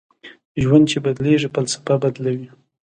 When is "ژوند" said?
0.63-0.85